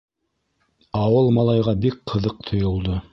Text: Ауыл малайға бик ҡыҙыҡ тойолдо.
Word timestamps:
Ауыл 1.01 1.29
малайға 1.37 1.77
бик 1.87 1.99
ҡыҙыҡ 2.13 2.43
тойолдо. 2.49 3.01